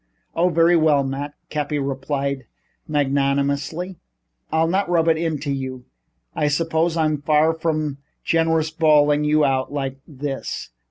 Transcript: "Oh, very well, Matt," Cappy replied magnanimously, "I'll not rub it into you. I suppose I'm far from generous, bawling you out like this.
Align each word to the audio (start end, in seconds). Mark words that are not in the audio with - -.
"Oh, 0.35 0.49
very 0.49 0.75
well, 0.75 1.03
Matt," 1.03 1.35
Cappy 1.51 1.77
replied 1.77 2.47
magnanimously, 2.87 3.97
"I'll 4.51 4.65
not 4.67 4.89
rub 4.89 5.07
it 5.07 5.15
into 5.15 5.51
you. 5.51 5.85
I 6.35 6.47
suppose 6.47 6.97
I'm 6.97 7.21
far 7.21 7.53
from 7.53 7.99
generous, 8.23 8.71
bawling 8.71 9.25
you 9.25 9.45
out 9.45 9.71
like 9.71 9.99
this. 10.07 10.71